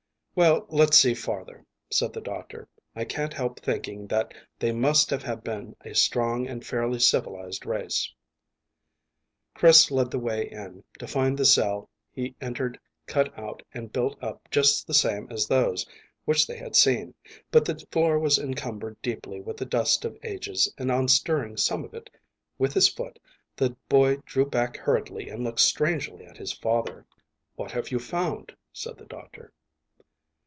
"Well, 0.33 0.65
let's 0.69 0.97
see 0.97 1.13
farther," 1.13 1.65
said 1.91 2.13
the 2.13 2.21
doctor. 2.21 2.69
"I 2.95 3.03
can't 3.03 3.33
help 3.33 3.59
thinking 3.59 4.07
that 4.07 4.33
they 4.59 4.71
must 4.71 5.09
have 5.09 5.43
been 5.43 5.75
a 5.83 5.93
strong 5.93 6.47
and 6.47 6.65
fairly 6.65 6.99
civilised 6.99 7.65
race." 7.65 8.09
Chris 9.53 9.91
led 9.91 10.09
the 10.09 10.19
way 10.19 10.49
in, 10.49 10.85
to 10.99 11.05
find 11.05 11.37
the 11.37 11.43
cell 11.43 11.89
he 12.13 12.33
entered 12.39 12.79
cut 13.07 13.37
out 13.37 13.61
and 13.73 13.91
built 13.91 14.17
up 14.23 14.47
just 14.49 14.87
the 14.87 14.93
same 14.93 15.27
as 15.29 15.47
those 15.49 15.85
which 16.23 16.47
they 16.47 16.57
had 16.57 16.77
seen; 16.77 17.13
but 17.51 17.65
the 17.65 17.85
floor 17.91 18.17
was 18.17 18.39
encumbered 18.39 19.01
deeply 19.01 19.41
with 19.41 19.57
the 19.57 19.65
dust 19.65 20.05
of 20.05 20.17
ages, 20.23 20.73
and 20.77 20.89
on 20.89 21.09
stirring 21.09 21.57
some 21.57 21.83
of 21.83 21.93
it 21.93 22.09
with 22.57 22.73
his 22.73 22.87
foot 22.87 23.19
the 23.57 23.71
boy 23.89 24.15
drew 24.25 24.45
back 24.45 24.77
hurriedly 24.77 25.29
and 25.29 25.43
looked 25.43 25.59
strangely 25.59 26.23
at 26.25 26.37
his 26.37 26.53
father. 26.53 27.05
"What 27.57 27.71
have 27.71 27.91
you 27.91 27.99
found?" 27.99 28.55
said 28.71 28.97
the 28.97 29.05
doctor. 29.05 29.51